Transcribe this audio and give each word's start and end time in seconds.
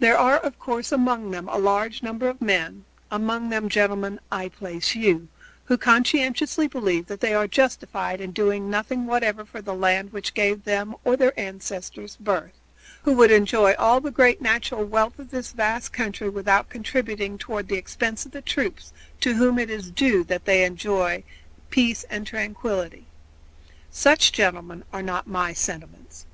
There 0.00 0.18
are, 0.18 0.36
of 0.36 0.58
course, 0.58 0.92
among 0.92 1.30
them 1.30 1.48
a 1.48 1.56
large 1.56 2.02
number 2.02 2.28
of 2.28 2.42
men 2.42 2.84
among 3.10 3.48
them, 3.48 3.70
gentlemen, 3.70 4.20
I 4.30 4.50
place 4.50 4.94
you 4.94 5.28
who 5.64 5.78
conscientiously 5.78 6.68
believe 6.68 7.06
that 7.06 7.20
they 7.20 7.32
are 7.32 7.48
justified 7.48 8.20
in 8.20 8.32
doing 8.32 8.68
nothing 8.68 9.06
whatever 9.06 9.46
for 9.46 9.62
the 9.62 9.72
land 9.72 10.12
which 10.12 10.34
gave 10.34 10.64
them 10.64 10.94
or 11.04 11.16
their 11.16 11.32
ancestors 11.40 12.18
birth; 12.20 12.52
who 13.04 13.14
would 13.14 13.30
enjoy 13.30 13.72
all 13.78 13.98
the 14.02 14.10
great 14.10 14.42
natural 14.42 14.84
wealth 14.84 15.18
of 15.18 15.30
this 15.30 15.52
vast 15.52 15.90
country 15.90 16.28
without 16.28 16.68
contributing 16.68 17.38
toward 17.38 17.68
the 17.68 17.78
expense 17.78 18.26
of 18.26 18.32
the 18.32 18.42
troops 18.42 18.92
to 19.22 19.32
whom 19.36 19.58
it 19.58 19.70
is 19.70 19.90
due 19.90 20.22
that 20.24 20.44
they 20.44 20.64
enjoy 20.66 21.24
peace 21.70 22.04
and 22.10 22.26
tranquility. 22.26 23.06
Such, 23.90 24.32
gentlemen, 24.32 24.84
are 24.92 25.02
not 25.02 25.26
my 25.26 25.54
sentiments. 25.54 26.26